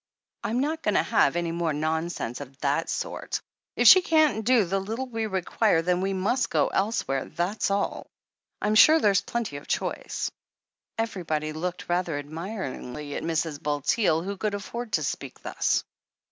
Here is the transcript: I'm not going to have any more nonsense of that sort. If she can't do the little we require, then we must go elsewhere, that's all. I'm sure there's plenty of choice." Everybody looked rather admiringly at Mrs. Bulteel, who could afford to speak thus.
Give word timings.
I'm 0.43 0.61
not 0.61 0.81
going 0.81 0.95
to 0.95 1.03
have 1.03 1.35
any 1.35 1.51
more 1.51 1.73
nonsense 1.73 2.41
of 2.41 2.57
that 2.61 2.89
sort. 2.89 3.39
If 3.75 3.87
she 3.87 4.01
can't 4.01 4.43
do 4.43 4.65
the 4.65 4.79
little 4.79 5.05
we 5.05 5.27
require, 5.27 5.83
then 5.83 6.01
we 6.01 6.11
must 6.11 6.49
go 6.49 6.69
elsewhere, 6.69 7.25
that's 7.25 7.69
all. 7.69 8.07
I'm 8.63 8.73
sure 8.73 8.99
there's 8.99 9.21
plenty 9.21 9.57
of 9.57 9.67
choice." 9.67 10.31
Everybody 10.97 11.53
looked 11.53 11.87
rather 11.87 12.17
admiringly 12.17 13.13
at 13.15 13.21
Mrs. 13.21 13.61
Bulteel, 13.61 14.23
who 14.23 14.37
could 14.37 14.55
afford 14.55 14.93
to 14.93 15.03
speak 15.03 15.39
thus. 15.43 15.83